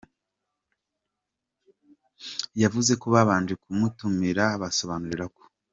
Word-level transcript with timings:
Yavuze 2.61 2.91
ko 3.01 3.05
babanje 3.13 3.53
kumuhitamo 3.61 4.27
abasobanurira 4.55 5.25
ko 5.35 5.41